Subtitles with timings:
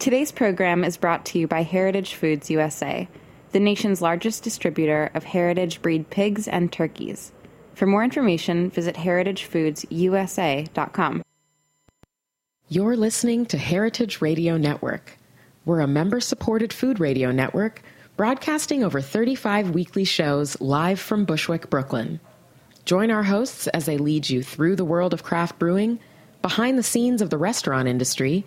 [0.00, 3.06] Today's program is brought to you by Heritage Foods USA,
[3.52, 7.32] the nation's largest distributor of heritage breed pigs and turkeys.
[7.74, 11.22] For more information, visit heritagefoodsusa.com.
[12.70, 15.18] You're listening to Heritage Radio Network.
[15.66, 17.82] We're a member supported food radio network
[18.16, 22.20] broadcasting over 35 weekly shows live from Bushwick, Brooklyn.
[22.86, 25.98] Join our hosts as they lead you through the world of craft brewing,
[26.40, 28.46] behind the scenes of the restaurant industry,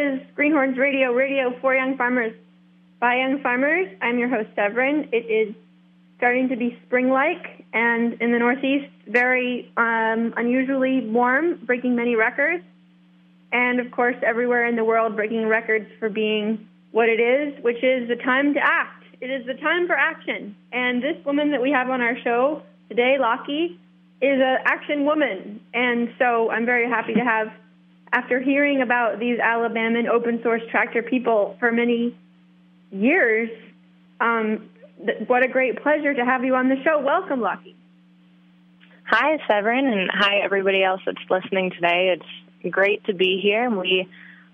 [0.00, 2.32] is Greenhorns Radio, radio for young farmers
[3.00, 3.86] by young farmers.
[4.00, 5.10] I'm your host, Severin.
[5.12, 5.54] It is
[6.16, 12.64] starting to be spring-like, and in the Northeast, very um, unusually warm, breaking many records.
[13.52, 17.84] And of course, everywhere in the world, breaking records for being what it is, which
[17.84, 19.04] is the time to act.
[19.20, 20.56] It is the time for action.
[20.72, 23.78] And this woman that we have on our show today, Lockie,
[24.22, 25.60] is an action woman.
[25.74, 27.52] And so I'm very happy to have
[28.12, 32.16] after hearing about these Alabaman open source tractor people for many
[32.90, 33.50] years,
[34.20, 34.68] um,
[35.04, 37.00] th- what a great pleasure to have you on the show.
[37.00, 37.76] Welcome, Lockie.
[39.04, 42.16] Hi, Severin, and hi, everybody else that's listening today.
[42.16, 43.68] It's great to be here.
[43.70, 44.08] We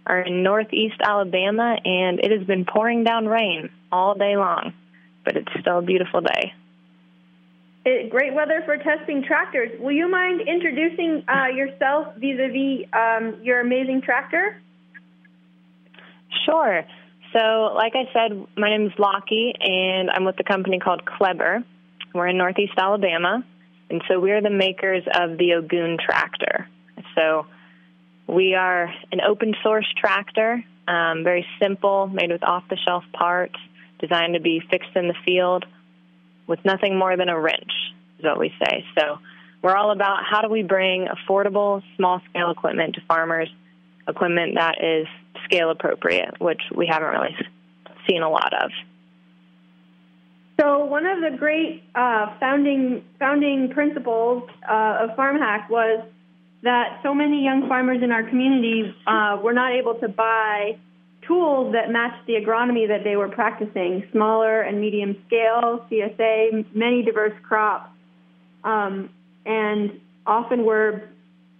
[0.06, 4.72] are in northeast Alabama, and it has been pouring down rain all day long,
[5.24, 6.54] but it's still a beautiful day.
[7.86, 9.70] It, great weather for testing tractors.
[9.78, 14.60] Will you mind introducing uh, yourself vis-a-vis um, your amazing tractor?
[16.44, 16.84] Sure.
[17.32, 21.62] So, like I said, my name is Lockie, and I'm with a company called Cleber.
[22.12, 23.44] We're in Northeast Alabama,
[23.88, 26.68] and so we're the makers of the Ogun tractor.
[27.14, 27.46] So,
[28.26, 33.54] we are an open source tractor, um, very simple, made with off the shelf parts,
[34.00, 35.66] designed to be fixed in the field
[36.46, 37.72] with nothing more than a wrench,
[38.18, 38.84] is what we say.
[38.98, 39.18] So,
[39.62, 43.48] we're all about how do we bring affordable, small scale equipment to farmers,
[44.06, 45.08] equipment that is
[45.44, 47.34] scale appropriate, which we haven't really
[48.08, 48.70] seen a lot of.
[50.60, 56.04] So one of the great uh, founding founding principles uh, of FarmHack was
[56.62, 60.78] that so many young farmers in our community uh, were not able to buy
[61.26, 67.02] tools that matched the agronomy that they were practicing, smaller and medium scale, CSA, many
[67.02, 67.90] diverse crops,
[68.64, 69.10] um,
[69.44, 71.08] and often were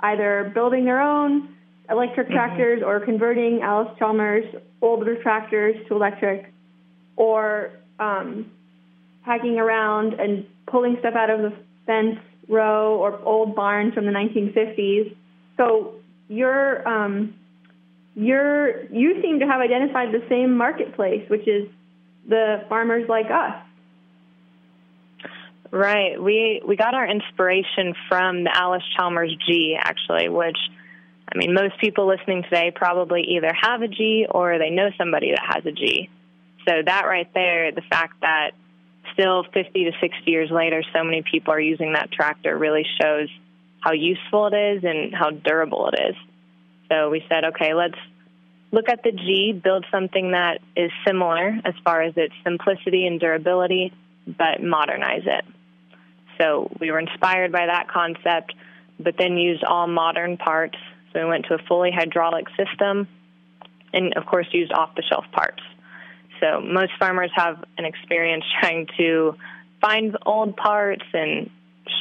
[0.01, 1.55] either building their own
[1.89, 4.45] electric tractors or converting Allis Chalmers
[4.83, 6.53] older tractors to electric,
[7.17, 8.51] or um,
[9.23, 11.53] hacking around and pulling stuff out of the
[11.87, 12.19] fence
[12.49, 15.17] row or old barns from the 1950s.
[15.57, 15.95] So
[16.29, 17.35] you're um,
[18.17, 21.69] you're you seem to have identified the same marketplace, which is
[22.27, 23.63] the farmers like us.
[25.71, 26.21] Right.
[26.21, 30.57] We we got our inspiration from the Allis Chalmers G actually, which
[31.31, 35.33] I mean most people listening today probably either have a G or they know somebody
[35.33, 36.09] that has a G.
[36.67, 38.53] So that right there, the fact that
[39.13, 43.29] still 50 to 60 years later so many people are using that tractor really shows
[43.81, 46.17] how useful it is and how durable it is.
[46.89, 47.99] So we said, okay, let's
[48.73, 53.19] look at the G, build something that is similar as far as its simplicity and
[53.21, 53.93] durability,
[54.27, 55.45] but modernize it.
[56.39, 58.55] So we were inspired by that concept,
[59.01, 60.77] but then used all modern parts.
[61.13, 63.09] So we went to a fully hydraulic system
[63.93, 65.63] and, of course, used off the shelf parts.
[66.41, 69.37] So most farmers have an experience trying to
[69.81, 71.51] find old parts and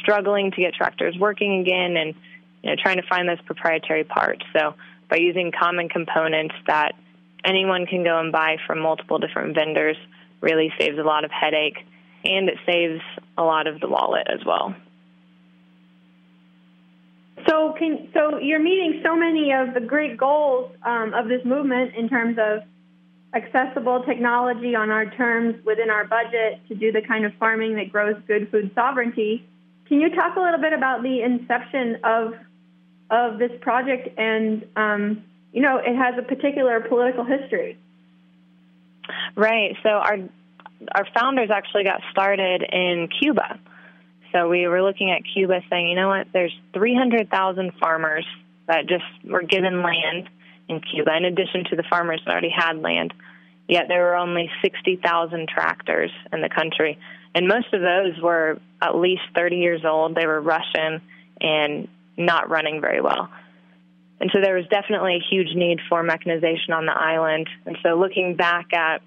[0.00, 2.14] struggling to get tractors working again and
[2.66, 4.44] you know trying to find those proprietary parts.
[4.52, 4.74] So
[5.08, 6.96] by using common components that
[7.44, 9.96] anyone can go and buy from multiple different vendors
[10.40, 11.78] really saves a lot of headache
[12.24, 13.00] and it saves
[13.38, 14.74] a lot of the wallet as well.
[17.48, 21.94] So can so you're meeting so many of the great goals um, of this movement
[21.94, 22.62] in terms of
[23.32, 27.92] accessible technology on our terms within our budget to do the kind of farming that
[27.92, 29.46] grows good food sovereignty.
[29.86, 32.34] Can you talk a little bit about the inception of
[33.10, 37.78] of this project and um, you know it has a particular political history.
[39.36, 39.76] Right.
[39.82, 40.18] So our
[40.94, 43.58] our founders actually got started in Cuba.
[44.32, 48.26] So we were looking at Cuba saying, you know what, there's 300,000 farmers
[48.66, 50.28] that just were given land
[50.68, 53.14] in Cuba, in addition to the farmers that already had land.
[53.68, 56.98] Yet there were only 60,000 tractors in the country.
[57.34, 60.14] And most of those were at least 30 years old.
[60.14, 61.00] They were Russian
[61.40, 63.28] and not running very well.
[64.20, 67.48] And so there was definitely a huge need for mechanization on the island.
[67.66, 69.02] And so looking back at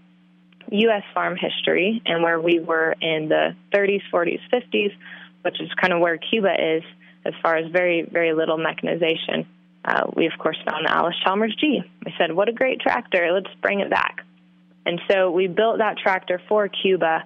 [0.72, 1.04] U.S.
[1.14, 4.94] farm history and where we were in the 30s, 40s, 50s,
[5.42, 6.84] which is kind of where Cuba is
[7.26, 9.48] as far as very, very little mechanization,
[9.84, 11.82] uh, we of course found the Allis Chalmers G.
[12.06, 14.26] We said, what a great tractor, let's bring it back.
[14.86, 17.24] And so we built that tractor for Cuba,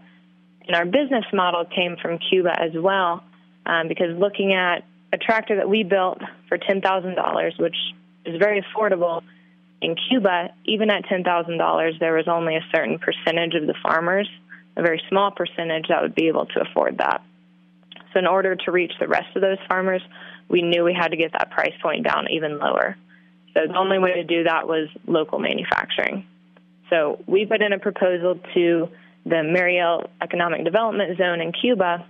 [0.68, 3.24] and our business model came from Cuba as well,
[3.66, 6.18] um, because looking at a tractor that we built
[6.50, 7.75] for $10,000, which
[8.25, 9.21] is very affordable,
[9.80, 14.27] in Cuba, even at $10,000, there was only a certain percentage of the farmers,
[14.75, 17.21] a very small percentage, that would be able to afford that.
[18.12, 20.01] So, in order to reach the rest of those farmers,
[20.50, 22.95] we knew we had to get that price point down even lower.
[23.54, 26.25] So, the only way to do that was local manufacturing.
[26.89, 28.89] So, we put in a proposal to
[29.25, 32.06] the Mariel Economic Development Zone in Cuba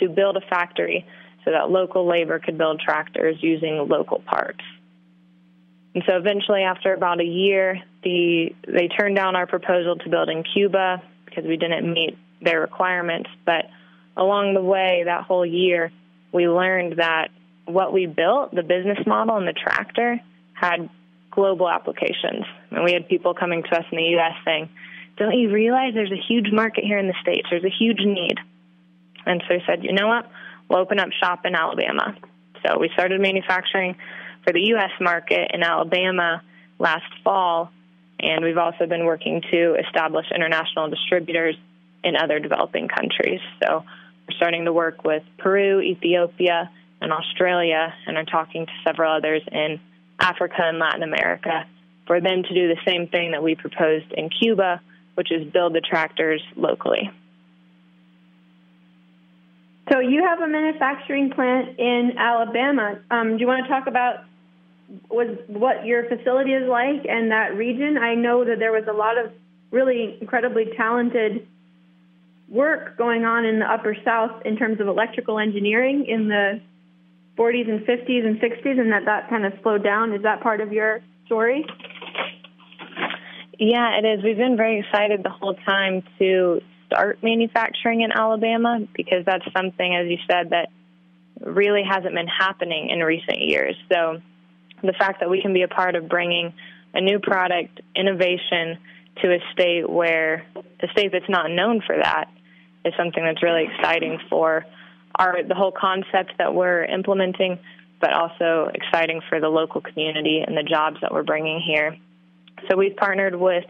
[0.00, 1.06] to build a factory
[1.48, 4.60] so that local labor could build tractors using local parts.
[5.94, 10.28] And so eventually, after about a year, the they turned down our proposal to build
[10.28, 13.30] in Cuba because we didn't meet their requirements.
[13.46, 13.64] But
[14.14, 15.90] along the way, that whole year,
[16.32, 17.28] we learned that
[17.64, 20.20] what we built, the business model and the tractor,
[20.52, 20.90] had
[21.30, 22.44] global applications.
[22.70, 24.34] And we had people coming to us in the U.S.
[24.44, 24.68] saying,
[25.16, 27.48] "Don't you realize there's a huge market here in the states?
[27.50, 28.36] There's a huge need."
[29.24, 30.30] And so we said, "You know what?
[30.68, 32.16] We'll open up shop in Alabama."
[32.66, 33.96] So we started manufacturing
[34.44, 34.90] for the U.S.
[35.00, 36.42] market in Alabama
[36.78, 37.70] last fall,
[38.20, 41.56] and we've also been working to establish international distributors
[42.04, 43.40] in other developing countries.
[43.62, 43.84] So
[44.28, 46.70] we're starting to work with Peru, Ethiopia,
[47.00, 49.80] and Australia, and are talking to several others in
[50.18, 51.66] Africa and Latin America
[52.06, 54.80] for them to do the same thing that we proposed in Cuba,
[55.14, 57.10] which is build the tractors locally.
[59.90, 62.98] So you have a manufacturing plant in Alabama.
[63.10, 64.24] Um, do you want to talk about
[65.10, 67.98] was what your facility is like and that region.
[67.98, 69.32] I know that there was a lot of
[69.70, 71.46] really incredibly talented
[72.48, 76.60] work going on in the upper south in terms of electrical engineering in the
[77.36, 80.14] 40s and 50s and 60s and that that kind of slowed down.
[80.14, 81.64] Is that part of your story?
[83.58, 84.24] Yeah, it is.
[84.24, 89.94] We've been very excited the whole time to start manufacturing in Alabama because that's something,
[89.94, 90.70] as you said, that
[91.40, 93.76] really hasn't been happening in recent years.
[93.92, 94.20] So
[94.82, 96.52] the fact that we can be a part of bringing
[96.94, 98.78] a new product, innovation
[99.22, 100.46] to a state where
[100.80, 102.30] a state that's not known for that
[102.84, 104.64] is something that's really exciting for
[105.16, 107.58] our the whole concept that we're implementing,
[108.00, 111.96] but also exciting for the local community and the jobs that we're bringing here.
[112.70, 113.64] So we've partnered with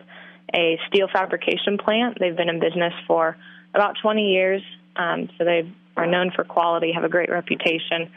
[0.55, 2.19] a steel fabrication plant.
[2.19, 3.37] They've been in business for
[3.75, 4.63] about 20 years,
[4.97, 8.11] um, so they are known for quality, have a great reputation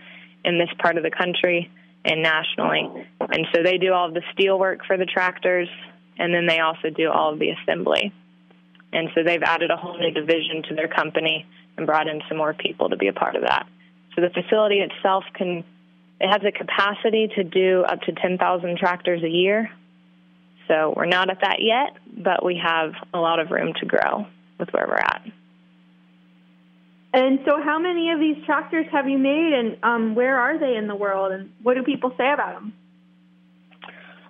[0.44, 1.72] in this part of the country
[2.06, 3.08] and nationally.
[3.20, 5.70] And so they do all of the steel work for the tractors,
[6.18, 8.14] and then they also do all of the assembly.
[8.94, 11.46] And so they've added a whole new division to their company
[11.78, 13.68] and brought in some more people to be a part of that.
[14.16, 15.64] So the facility itself can
[16.20, 19.72] it has a capacity to do up to 10,000 tractors a year.
[20.72, 24.26] So we're not at that yet, but we have a lot of room to grow
[24.58, 25.22] with where we're at.
[27.14, 30.78] And so, how many of these tractors have you made, and um, where are they
[30.78, 32.74] in the world, and what do people say about them?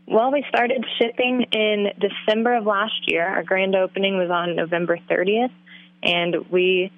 [0.07, 3.23] Well, we started shipping in December of last year.
[3.23, 5.51] Our grand opening was on November 30th,
[6.01, 6.91] and we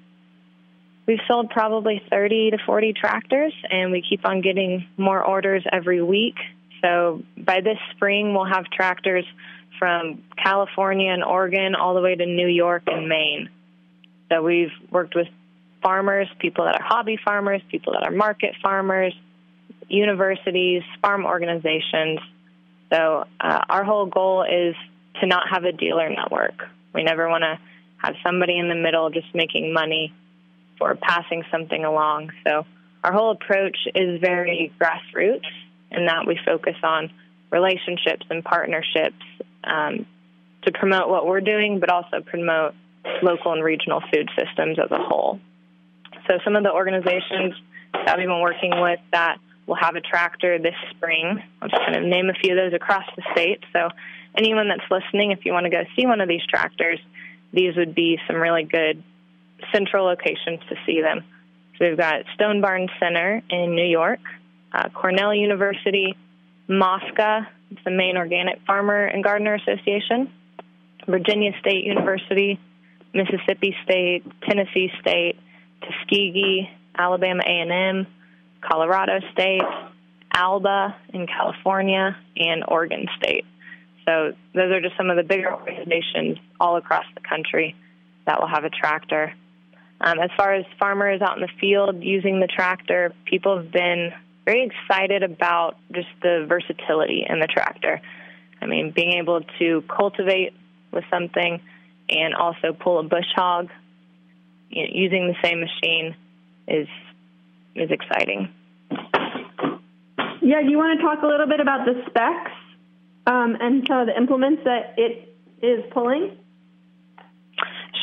[1.06, 6.02] we've sold probably 30 to 40 tractors, and we keep on getting more orders every
[6.02, 6.36] week.
[6.84, 9.24] So by this spring, we'll have tractors
[9.78, 13.48] from California and Oregon all the way to New York and Maine.
[14.30, 15.28] So we've worked with
[15.82, 19.14] farmers, people that are hobby farmers, people that are market farmers,
[19.88, 22.20] universities, farm organizations.
[22.92, 24.74] So uh, our whole goal is
[25.20, 26.64] to not have a dealer network.
[26.94, 27.58] We never want to
[27.96, 30.12] have somebody in the middle just making money
[30.78, 32.30] for passing something along.
[32.46, 32.66] So
[33.02, 35.46] our whole approach is very grassroots
[35.96, 37.12] in that we focus on
[37.50, 39.22] relationships and partnerships
[39.64, 40.06] um,
[40.62, 42.74] to promote what we're doing, but also promote
[43.22, 45.38] local and regional food systems as a whole.
[46.26, 47.54] So some of the organizations
[47.92, 51.42] that we've been working with that will have a tractor this spring.
[51.60, 53.60] I'll just kind of name a few of those across the state.
[53.72, 53.88] So
[54.36, 56.98] anyone that's listening, if you want to go see one of these tractors,
[57.52, 59.02] these would be some really good
[59.72, 61.24] central locations to see them.
[61.78, 64.20] So we've got Stone Barn Center in New York,
[64.74, 66.16] uh, Cornell University,
[66.68, 70.32] MOFGA, it's the Maine Organic Farmer and Gardener Association,
[71.06, 72.58] Virginia State University,
[73.12, 75.36] Mississippi State, Tennessee State,
[75.82, 78.06] Tuskegee, Alabama A&M,
[78.60, 79.62] Colorado State,
[80.32, 83.44] ALBA in California, and Oregon State.
[84.06, 87.76] So those are just some of the bigger organizations all across the country
[88.26, 89.32] that will have a tractor.
[90.00, 94.12] Um, as far as farmers out in the field using the tractor, people have been
[94.44, 98.00] very excited about just the versatility in the tractor.
[98.60, 100.52] I mean, being able to cultivate
[100.92, 101.60] with something
[102.08, 103.70] and also pull a bush hog
[104.70, 106.16] you know, using the same machine
[106.68, 106.88] is
[107.74, 108.52] is exciting.
[110.40, 112.52] Yeah, do you want to talk a little bit about the specs
[113.26, 116.36] um, and some of the implements that it is pulling?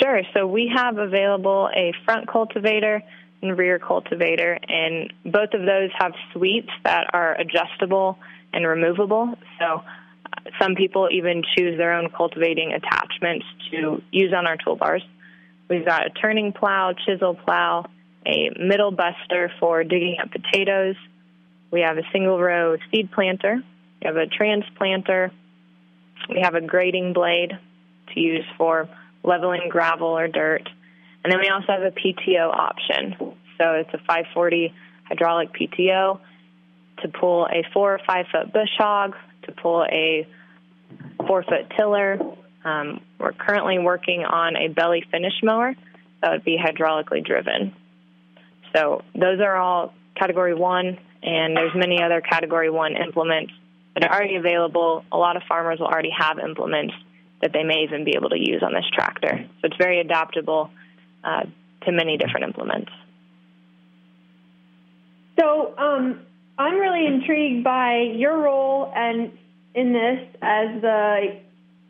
[0.01, 0.21] Sure.
[0.33, 3.03] So we have available a front cultivator
[3.41, 8.17] and rear cultivator, and both of those have sweeps that are adjustable
[8.53, 9.33] and removable.
[9.59, 9.81] So uh,
[10.61, 15.01] some people even choose their own cultivating attachments to use on our toolbars.
[15.69, 17.85] We've got a turning plow, chisel plow,
[18.25, 20.95] a middle buster for digging up potatoes.
[21.71, 23.63] We have a single row seed planter.
[24.01, 25.31] We have a transplanter.
[26.29, 27.57] We have a grading blade
[28.13, 28.89] to use for
[29.23, 30.67] leveling gravel or dirt.
[31.23, 33.15] And then we also have a PTO option.
[33.57, 34.73] So it's a 540
[35.05, 36.19] hydraulic PTO
[37.01, 40.27] to pull a four or five foot bush hog, to pull a
[41.27, 42.19] four foot tiller.
[42.63, 45.75] Um, we're currently working on a belly finish mower
[46.21, 47.73] that would be hydraulically driven.
[48.75, 53.51] So those are all category one, and there's many other category one implements
[53.93, 55.03] that are already available.
[55.11, 56.93] A lot of farmers will already have implements
[57.41, 59.45] that they may even be able to use on this tractor.
[59.61, 60.69] So it's very adaptable
[61.23, 61.43] uh,
[61.85, 62.91] to many different implements.
[65.39, 66.21] So um,
[66.57, 69.31] I'm really intrigued by your role and
[69.73, 71.39] in this as the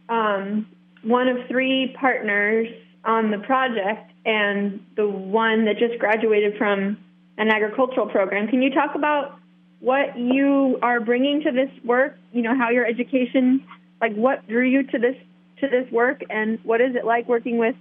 [0.10, 0.68] um,
[1.04, 2.68] one of three partners
[3.04, 6.98] on the project and the one that just graduated from
[7.38, 8.48] an agricultural program.
[8.48, 9.40] Can you talk about
[9.80, 12.18] what you are bringing to this work?
[12.32, 13.66] You know how your education,
[14.00, 15.16] like what drew you to this
[15.60, 17.76] to this work, and what is it like working with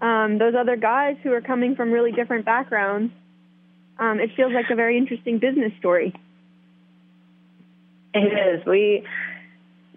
[0.00, 3.12] um, those other guys who are coming from really different backgrounds?
[3.98, 6.14] Um, it feels like a very interesting business story.
[8.12, 8.66] It is.
[8.66, 9.04] We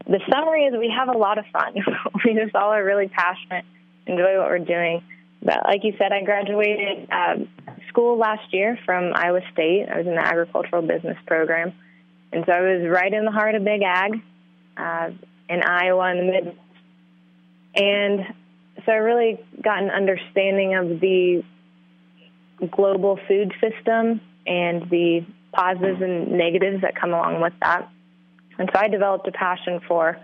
[0.05, 1.75] the summary is we have a lot of fun.
[2.25, 3.65] we just all are really passionate,
[4.05, 5.03] enjoy what we're doing.
[5.43, 7.47] But like you said, I graduated um,
[7.89, 9.87] school last year from Iowa State.
[9.91, 11.73] I was in the agricultural business program,
[12.31, 14.13] and so I was right in the heart of Big Ag
[14.77, 15.09] uh,
[15.49, 16.57] in Iowa in the mid.
[17.75, 18.33] And
[18.87, 21.43] so I really got an understanding of the
[22.71, 27.89] global food system and the positives and negatives that come along with that.
[28.57, 30.17] And so I developed a passion for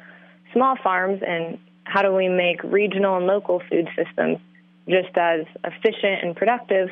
[0.53, 4.39] small farms and how do we make regional and local food systems
[4.88, 6.89] just as efficient and productive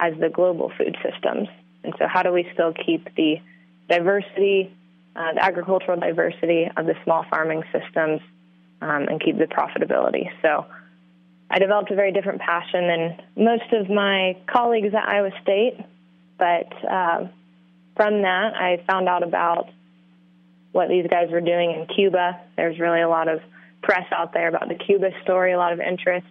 [0.00, 1.48] as the global food systems.
[1.84, 3.36] And so, how do we still keep the
[3.88, 4.74] diversity,
[5.14, 8.20] uh, the agricultural diversity of the small farming systems
[8.80, 10.30] um, and keep the profitability?
[10.42, 10.66] So,
[11.52, 15.76] I developed a very different passion than most of my colleagues at Iowa State,
[16.38, 17.28] but uh,
[17.94, 19.68] from that, I found out about
[20.72, 22.40] what these guys were doing in Cuba.
[22.56, 23.40] There's really a lot of
[23.82, 26.26] press out there about the Cuba story, a lot of interest.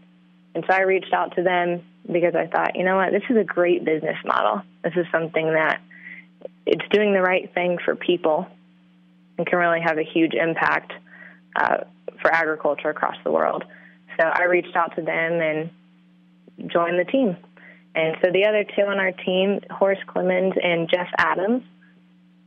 [0.55, 3.37] And so I reached out to them because I thought, you know what, this is
[3.37, 4.63] a great business model.
[4.83, 5.81] This is something that
[6.65, 8.47] it's doing the right thing for people
[9.37, 10.93] and can really have a huge impact
[11.55, 11.83] uh,
[12.21, 13.63] for agriculture across the world.
[14.21, 15.71] So I reached out to them and
[16.69, 17.35] joined the team.
[17.95, 21.63] And so the other two on our team, Horace Clemmons and Jeff Adams,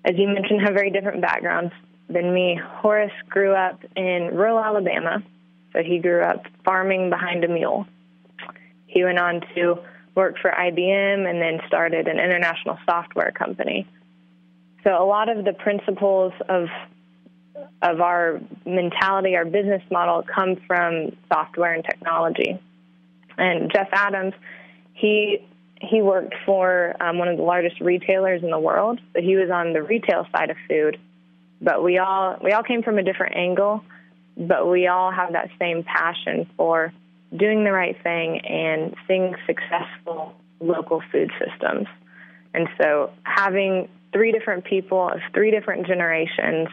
[0.04, 1.72] as you mentioned, have very different backgrounds
[2.08, 2.60] than me.
[2.62, 5.22] Horace grew up in rural Alabama,
[5.72, 7.86] so he grew up farming behind a mule.
[8.86, 9.78] He went on to
[10.14, 13.88] work for IBM and then started an international software company.
[14.84, 16.68] So a lot of the principles of
[17.82, 22.58] of our mentality, our business model, come from software and technology.
[23.36, 24.34] And Jeff Adams,
[24.94, 25.46] he
[25.80, 29.00] he worked for um, one of the largest retailers in the world.
[29.14, 30.98] So he was on the retail side of food,
[31.60, 33.84] but we all we all came from a different angle,
[34.36, 36.92] but we all have that same passion for
[37.36, 41.86] doing the right thing and seeing successful local food systems.
[42.54, 46.68] And so having three different people of three different generations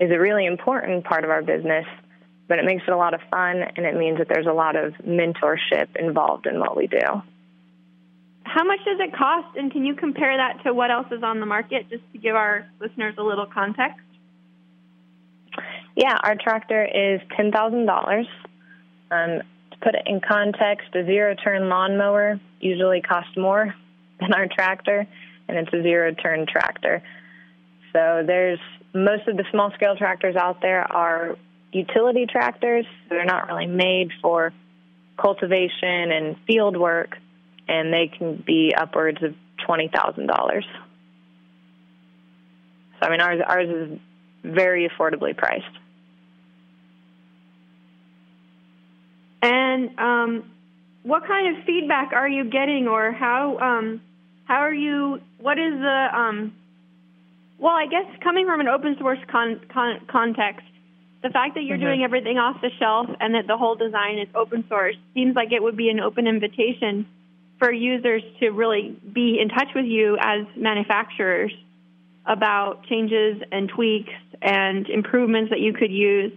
[0.00, 1.86] is a really important part of our business,
[2.48, 4.76] but it makes it a lot of fun and it means that there's a lot
[4.76, 7.22] of mentorship involved in what we do.
[8.44, 11.40] how much does it cost, and can you compare that to what else is on
[11.40, 14.00] the market, just to give our listeners a little context?
[15.96, 18.26] Yeah, our tractor is ten thousand dollars.
[19.10, 23.74] Um, to put it in context, a zero-turn lawnmower usually costs more
[24.20, 25.06] than our tractor,
[25.48, 27.02] and it's a zero-turn tractor.
[27.92, 28.58] So there's
[28.94, 31.36] most of the small-scale tractors out there are
[31.72, 32.86] utility tractors.
[33.08, 34.52] They're not really made for
[35.16, 37.16] cultivation and field work,
[37.68, 39.34] and they can be upwards of
[39.66, 40.64] twenty thousand dollars.
[43.00, 43.98] So I mean, ours ours is
[44.44, 45.64] very affordably priced.
[49.42, 50.50] And um,
[51.02, 54.00] what kind of feedback are you getting, or how um,
[54.44, 55.20] how are you?
[55.38, 56.54] What is the um,
[57.64, 57.74] well?
[57.74, 60.66] I guess coming from an open source con- con- context,
[61.22, 61.88] the fact that you're Mhm.
[61.88, 65.50] doing everything off the shelf and that the whole design is open source seems like
[65.50, 67.06] it would be an open invitation
[67.58, 71.52] for users to really be in touch with you as manufacturers
[72.26, 76.32] about changes and tweaks and improvements that you could use.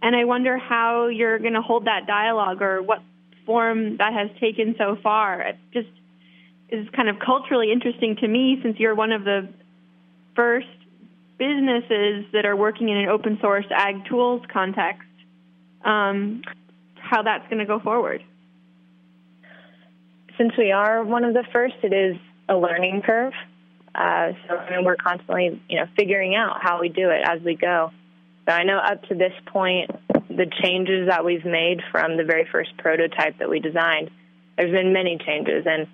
[0.00, 3.02] And I wonder how you're going to hold that dialogue or what
[3.44, 5.40] form that has taken so far.
[5.40, 5.88] It just
[6.68, 9.48] is kind of culturally interesting to me since you're one of the
[10.38, 10.68] first
[11.36, 15.02] businesses that are working in an open source ag tools context,
[15.84, 16.42] um,
[16.94, 18.22] how that's going to go forward.
[20.36, 22.16] Since we are one of the first, it is
[22.48, 23.32] a learning curve.
[23.92, 27.42] Uh, so I mean, we're constantly, you know, figuring out how we do it as
[27.42, 27.90] we go.
[28.46, 29.90] So I know up to this point,
[30.28, 34.12] the changes that we've made from the very first prototype that we designed,
[34.56, 35.88] there's been many changes, and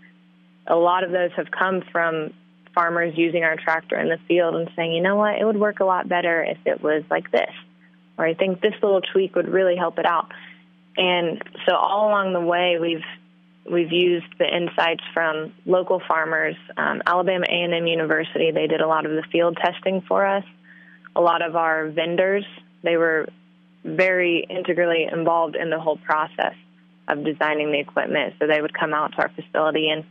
[0.66, 2.34] a lot of those have come from
[2.74, 5.80] farmers using our tractor in the field and saying, you know what, it would work
[5.80, 7.50] a lot better if it was like this,
[8.18, 10.32] or I think this little tweak would really help it out.
[10.96, 13.04] And so all along the way, we've
[13.70, 16.56] we've used the insights from local farmers.
[16.76, 20.44] Um, Alabama A&M University, they did a lot of the field testing for us.
[21.16, 22.44] A lot of our vendors,
[22.82, 23.26] they were
[23.84, 26.54] very integrally involved in the whole process
[27.08, 28.34] of designing the equipment.
[28.38, 30.04] So they would come out to our facility and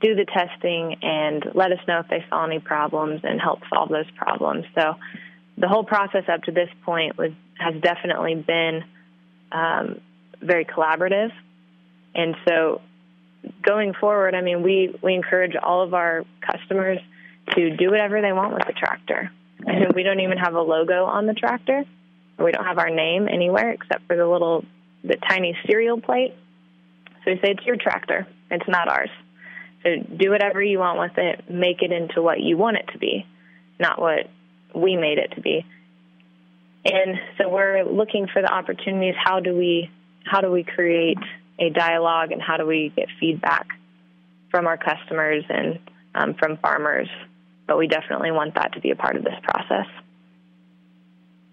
[0.00, 3.88] do the testing and let us know if they saw any problems and help solve
[3.88, 4.64] those problems.
[4.74, 4.94] So
[5.56, 8.84] the whole process up to this point was has definitely been
[9.50, 10.00] um,
[10.40, 11.32] very collaborative.
[12.14, 12.82] And so
[13.62, 16.98] going forward, I mean, we, we encourage all of our customers
[17.54, 19.30] to do whatever they want with the tractor.
[19.66, 21.84] And we don't even have a logo on the tractor.
[22.38, 24.64] We don't have our name anywhere except for the little,
[25.02, 26.34] the tiny serial plate.
[27.24, 28.26] So we say it's your tractor.
[28.50, 29.10] It's not ours.
[29.86, 31.48] So do whatever you want with it.
[31.48, 33.24] Make it into what you want it to be,
[33.78, 34.28] not what
[34.74, 35.64] we made it to be.
[36.84, 39.14] And so we're looking for the opportunities.
[39.22, 39.90] How do we
[40.24, 41.18] how do we create
[41.60, 43.68] a dialogue and how do we get feedback
[44.50, 45.78] from our customers and
[46.14, 47.08] um, from farmers?
[47.66, 49.86] But we definitely want that to be a part of this process.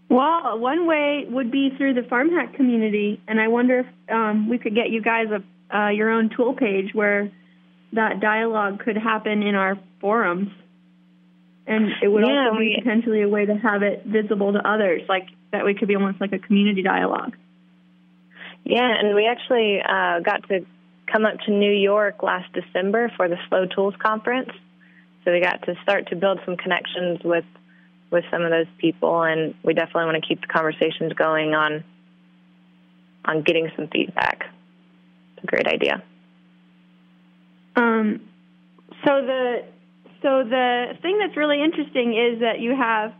[0.09, 4.49] Well, one way would be through the farm hack community, and I wonder if um,
[4.49, 5.43] we could get you guys a
[5.75, 7.31] uh, your own tool page where
[7.93, 10.49] that dialogue could happen in our forums,
[11.65, 14.67] and it would Yeah, also be we- potentially a way to have it visible to
[14.67, 17.35] others, like that way could be almost like a community dialogue.
[18.63, 20.65] Yeah, and we actually uh, got to
[21.05, 24.49] come up to New York last December for the Slow Tools conference.
[25.23, 27.45] So we got to start to build some connections with
[28.11, 31.83] with some of those people, and we definitely want to keep the conversations going on
[33.25, 34.45] on getting some feedback.
[35.35, 36.03] It's a great idea.
[37.75, 38.21] Um,
[39.05, 39.65] so the
[40.21, 43.13] so the thing that's really interesting is that you have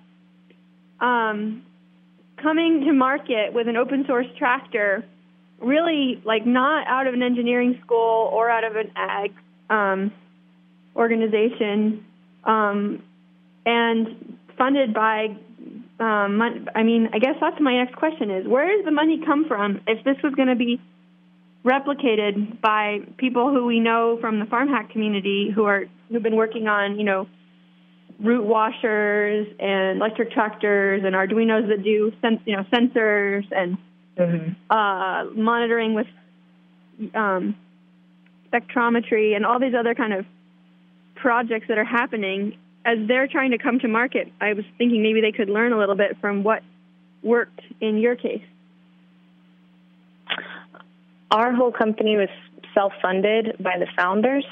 [1.01, 1.63] um,
[2.41, 5.03] coming to market with an open source tractor,
[5.59, 9.33] really like not out of an engineering school or out of an ag
[9.69, 10.11] um,
[10.95, 12.05] organization,
[12.45, 13.03] um,
[13.65, 15.35] and funded by.
[15.99, 16.41] Um,
[16.75, 19.81] I mean, I guess that's my next question: is where does the money come from?
[19.87, 20.79] If this was going to be
[21.65, 26.35] replicated by people who we know from the farm hack community who are who've been
[26.35, 27.27] working on you know
[28.19, 33.77] root washers and electric tractors and Arduinos that do sen- you know sensors and
[34.69, 36.07] uh, monitoring with
[37.15, 37.55] um,
[38.51, 40.25] spectrometry and all these other kind of
[41.15, 44.31] projects that are happening as they're trying to come to market.
[44.41, 46.61] I was thinking maybe they could learn a little bit from what
[47.23, 48.43] worked in your case.
[51.33, 52.29] Our whole company was
[52.75, 54.45] self-funded by the founders.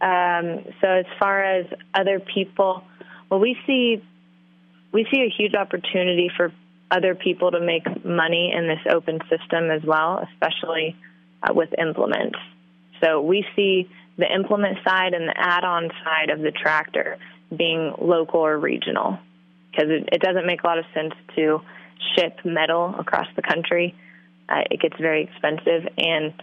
[0.00, 2.84] Um, so as far as other people,
[3.28, 4.02] well, we see
[4.92, 6.52] we see a huge opportunity for
[6.92, 10.96] other people to make money in this open system as well, especially
[11.42, 12.38] uh, with implements.
[13.02, 17.18] So we see the implement side and the add-on side of the tractor
[17.56, 19.18] being local or regional
[19.70, 21.60] because it, it doesn't make a lot of sense to
[22.14, 23.94] ship metal across the country.
[24.50, 26.34] It gets very expensive, and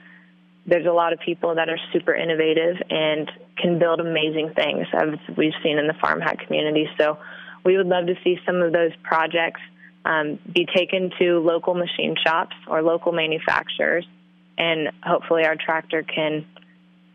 [0.66, 5.20] there's a lot of people that are super innovative and can build amazing things, as
[5.36, 6.90] we've seen in the farm hack community.
[6.98, 7.18] So
[7.64, 9.62] we would love to see some of those projects
[10.06, 14.06] um, be taken to local machine shops or local manufacturers,
[14.58, 16.46] and hopefully our tractor can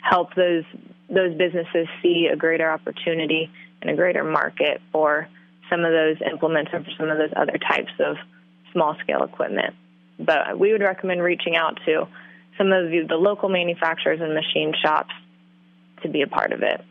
[0.00, 0.64] help those
[1.08, 3.50] those businesses see a greater opportunity
[3.82, 5.28] and a greater market for
[5.68, 8.16] some of those implements or for some of those other types of
[8.72, 9.74] small scale equipment.
[10.24, 12.06] But we would recommend reaching out to
[12.58, 15.14] some of the, the local manufacturers and machine shops
[16.02, 16.84] to be a part of it.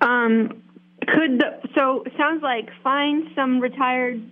[0.00, 0.62] Um,
[1.06, 4.22] could the, so sounds like find some retired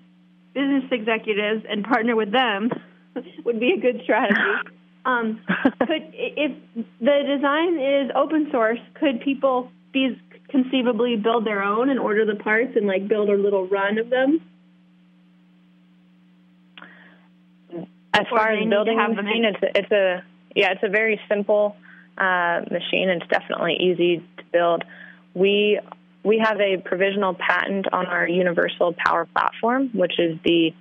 [0.54, 2.70] business executives and partner with them
[3.44, 4.40] would be a good strategy.
[5.02, 6.52] Um, could if
[7.00, 12.34] the design is open source, could people be conceivably build their own and order the
[12.34, 14.42] parts and like build a little run of them?
[18.20, 21.76] As far as building a machine, it's a, it's a yeah, it's a very simple
[22.18, 23.08] uh, machine.
[23.08, 24.84] It's definitely easy to build.
[25.34, 25.80] We
[26.22, 30.74] we have a provisional patent on our universal power platform, which is the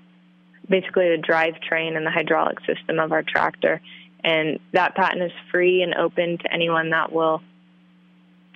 [0.67, 3.81] basically the drivetrain and the hydraulic system of our tractor.
[4.23, 7.41] And that patent is free and open to anyone that will,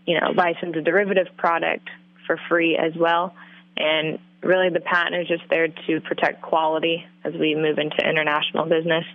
[0.06, 1.90] you know, license a derivative product
[2.28, 3.34] for free as well.
[3.78, 8.66] And really the patent is just there to protect quality as we move into international
[8.66, 9.06] business.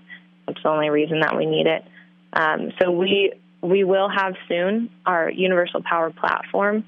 [0.46, 1.84] That's the only reason that we need it.
[2.32, 6.84] Um, so we we will have soon our universal power platform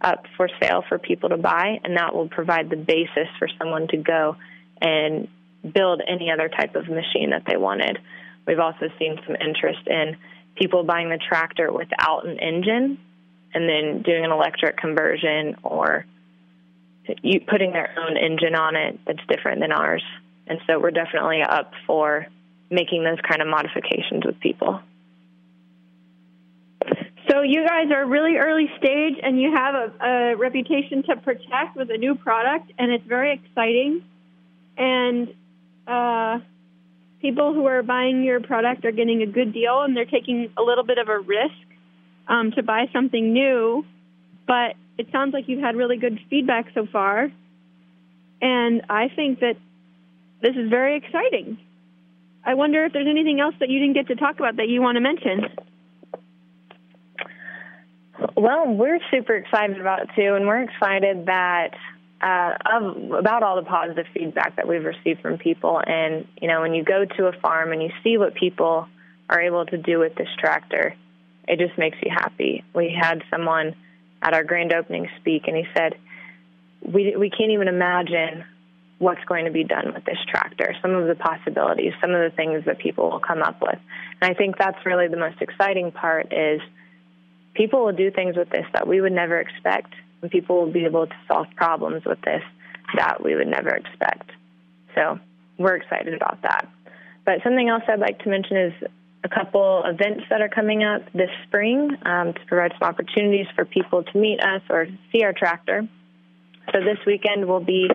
[0.00, 3.88] up for sale for people to buy, and that will provide the basis for someone
[3.88, 4.36] to go
[4.80, 5.28] and
[5.74, 7.98] build any other type of machine that they wanted.
[8.46, 10.16] We've also seen some interest in
[10.56, 12.98] people buying the tractor without an engine
[13.54, 16.04] and then doing an electric conversion or
[17.22, 20.02] you putting their own engine on it that's different than ours.
[20.46, 22.26] And so we're definitely up for
[22.70, 24.80] making those kind of modifications with people.
[27.30, 31.76] So you guys are really early stage and you have a, a reputation to protect
[31.76, 34.02] with a new product and it's very exciting.
[34.76, 35.28] And
[35.86, 36.40] uh,
[37.20, 40.62] people who are buying your product are getting a good deal and they're taking a
[40.62, 41.54] little bit of a risk
[42.28, 43.84] um, to buy something new.
[44.46, 47.28] But it sounds like you've had really good feedback so far.
[48.40, 49.56] And I think that
[50.40, 51.58] this is very exciting.
[52.44, 54.80] I wonder if there's anything else that you didn't get to talk about that you
[54.80, 55.48] want to mention.
[58.36, 61.74] Well, we're super excited about it too, and we're excited that
[62.20, 65.82] uh, of, about all the positive feedback that we've received from people.
[65.84, 68.86] And you know, when you go to a farm and you see what people
[69.28, 70.94] are able to do with this tractor,
[71.48, 72.62] it just makes you happy.
[72.72, 73.74] We had someone
[74.22, 75.96] at our grand opening speak, and he said,
[76.80, 78.44] "We we can't even imagine
[78.98, 80.76] what's going to be done with this tractor.
[80.80, 83.78] Some of the possibilities, some of the things that people will come up with."
[84.20, 86.60] And I think that's really the most exciting part is
[87.54, 90.84] people will do things with this that we would never expect, and people will be
[90.84, 92.42] able to solve problems with this
[92.96, 94.30] that we would never expect.
[94.94, 95.18] So
[95.58, 96.68] we're excited about that.
[97.24, 98.72] But something else I'd like to mention is
[99.24, 103.64] a couple events that are coming up this spring um, to provide some opportunities for
[103.64, 105.86] people to meet us or see our tractor.
[106.72, 107.88] So this weekend we'll be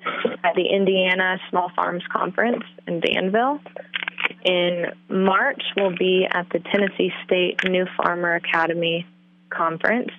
[0.43, 3.59] at the Indiana Small Farms Conference in Danville.
[4.43, 9.05] In March, we'll be at the Tennessee State New Farmer Academy
[9.49, 10.09] Conference.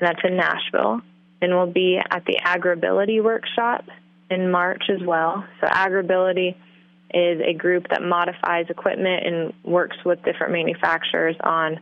[0.00, 1.00] That's in Nashville.
[1.40, 3.84] Then we'll be at the AgrAbility Workshop
[4.30, 5.44] in March as well.
[5.60, 6.54] So, AgrAbility
[7.14, 11.78] is a group that modifies equipment and works with different manufacturers on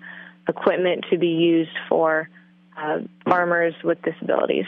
[0.49, 2.29] equipment to be used for
[2.77, 4.67] uh, farmers with disabilities.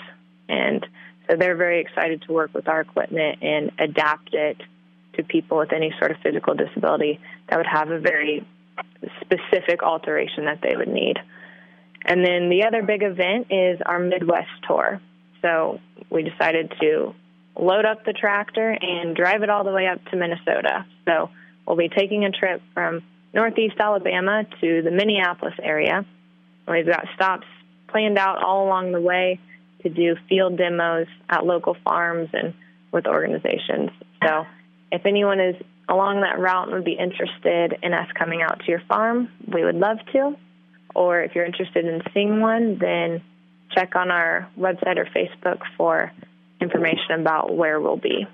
[0.48, 0.86] And
[1.28, 4.60] so they're very excited to work with our equipment and adapt it
[5.14, 8.46] to people with any sort of physical disability that would have a very
[9.20, 11.18] specific alteration that they would need.
[12.04, 15.00] And then the other big event is our Midwest tour.
[15.40, 17.14] So we decided to
[17.56, 20.84] load up the tractor and drive it all the way up to Minnesota.
[21.04, 21.30] So
[21.66, 26.04] we'll be taking a trip from northeast Alabama to the Minneapolis area.
[26.66, 27.46] We've got stops
[27.88, 29.40] planned out all along the way
[29.82, 32.54] to do field demos at local farms and
[32.92, 33.90] with organizations.
[34.22, 34.46] So
[34.90, 35.56] if anyone is
[35.88, 39.64] along that route and would be interested in us coming out to your farm, we
[39.64, 40.36] would love to.
[40.94, 43.22] Or if you're interested in seeing one, then
[43.72, 46.12] check on our website or Facebook for
[46.60, 48.26] information about where we'll be.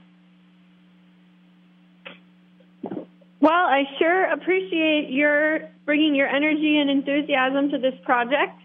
[3.41, 8.61] Well, I sure appreciate your bringing your energy and enthusiasm to this project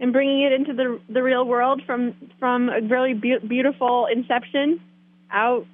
[0.00, 4.80] and bringing it into the the real world from from a really be- beautiful inception
[5.30, 5.66] out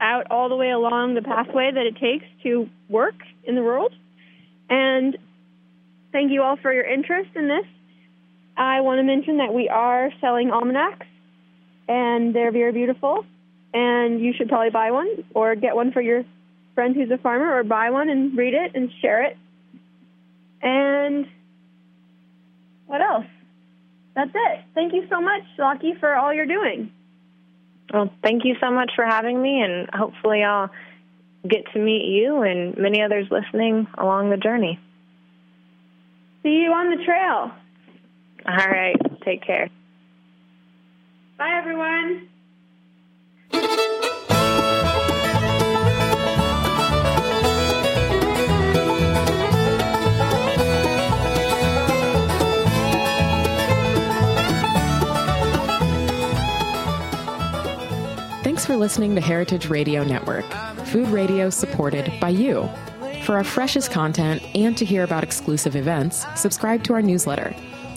[0.00, 3.14] out all the way along the pathway that it takes to work
[3.44, 3.92] in the world.
[4.68, 5.16] And
[6.12, 7.66] thank you all for your interest in this.
[8.56, 11.06] I want to mention that we are selling almanacs,
[11.88, 13.24] and they're very beautiful.
[13.74, 16.24] And you should probably buy one or get one for your
[16.74, 19.36] friend who's a farmer, or buy one and read it and share it.
[20.62, 21.26] And
[22.86, 23.24] what else?
[24.14, 24.60] That's it.
[24.74, 26.90] Thank you so much, Lockie, for all you're doing.
[27.92, 30.70] Well, thank you so much for having me, and hopefully, I'll
[31.48, 34.78] get to meet you and many others listening along the journey.
[36.42, 37.52] See you on the trail.
[38.48, 38.96] All right.
[39.24, 39.68] Take care.
[41.38, 42.28] Bye, everyone.
[58.42, 60.46] Thanks for listening to Heritage Radio Network,
[60.86, 62.66] food radio supported by you.
[63.24, 67.54] For our freshest content and to hear about exclusive events, subscribe to our newsletter.